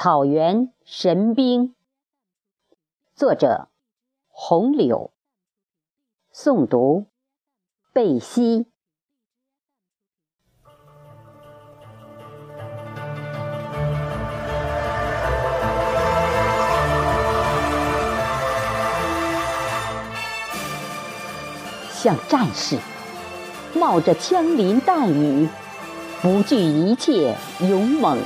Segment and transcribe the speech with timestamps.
[0.00, 1.74] 草原神兵，
[3.16, 3.66] 作者
[4.28, 5.10] 红柳，
[6.32, 7.06] 诵读
[7.92, 8.66] 贝西。
[21.90, 22.78] 像战士，
[23.74, 25.48] 冒着枪林弹雨，
[26.22, 27.36] 不惧一切，
[27.68, 28.16] 勇猛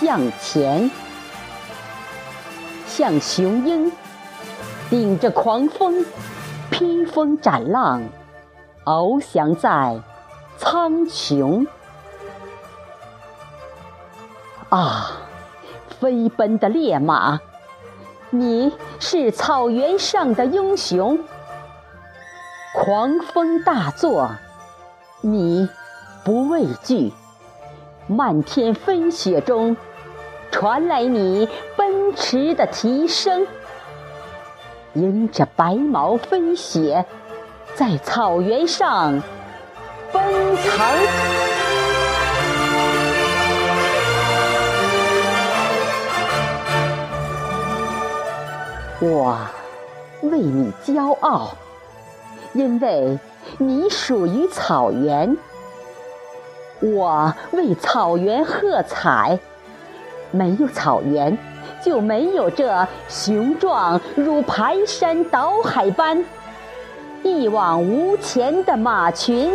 [0.00, 0.90] 向前；
[2.94, 3.90] 像雄鹰，
[4.90, 6.04] 顶着狂风，
[6.70, 8.02] 披风斩浪，
[8.84, 9.98] 翱翔在
[10.58, 11.66] 苍穹。
[14.68, 15.10] 啊，
[15.98, 17.40] 飞奔的烈马，
[18.28, 21.18] 你是草原上的英雄。
[22.74, 24.30] 狂风大作，
[25.22, 25.66] 你
[26.26, 27.10] 不畏惧；
[28.06, 29.74] 漫天飞雪中，
[30.50, 31.48] 传来你
[32.12, 33.46] 奔驰的蹄声。
[34.92, 37.06] 迎着白毛飞雪，
[37.74, 39.22] 在草原上
[40.12, 40.22] 奔
[40.56, 40.86] 腾。
[49.00, 49.38] 我
[50.20, 51.54] 为你骄傲。
[52.52, 53.18] 因为
[53.56, 55.34] 你属于草原，
[56.82, 59.38] 我为草原喝彩。
[60.30, 61.38] 没有草原，
[61.84, 66.24] 就没有这雄壮如排山倒海般
[67.22, 69.52] 一往无前的马群。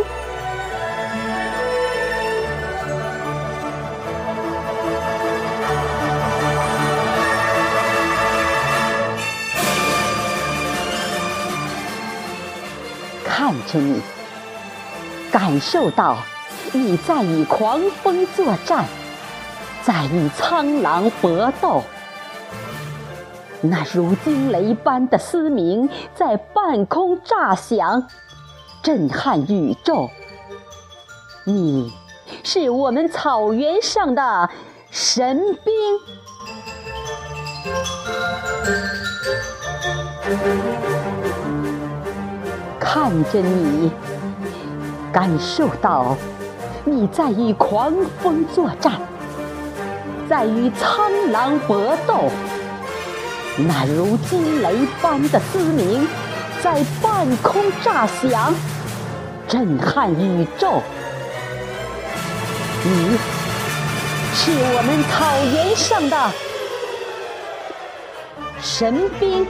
[13.24, 14.02] 看着你，
[15.32, 16.18] 感受到
[16.74, 18.84] 你在与狂风作战，
[19.84, 21.82] 在与苍狼搏斗。
[23.62, 28.08] 那如惊雷般的嘶鸣在半空炸响，
[28.84, 30.10] 震撼宇宙。
[31.44, 31.92] 你
[32.44, 34.50] 是我们草原上的
[34.92, 35.74] 神兵。
[42.80, 43.92] 看着你，
[45.12, 46.16] 感受到
[46.86, 48.94] 你在与狂风作战，
[50.30, 52.30] 在与苍狼搏斗。
[53.60, 56.08] 那如惊雷般的嘶鸣
[56.62, 58.54] 在半空炸响，
[59.48, 60.84] 震撼宇宙。
[62.84, 63.18] 你
[64.36, 66.32] 是我们草原上的
[68.62, 69.48] 神兵。